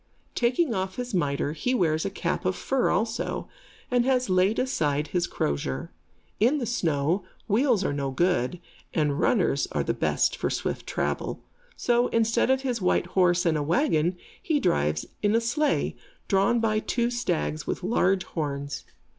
[0.33, 3.47] Taking off his mitre, he wears a cap of fur also,
[3.91, 5.91] and has laid aside his crozier.
[6.39, 8.59] In the snow, wheels are no good,
[8.95, 11.43] and runners are the best for swift travel.
[11.75, 15.95] So, instead of his white horse and a wagon, he drives in a sleigh,
[16.27, 18.85] drawn by two stags with large horns.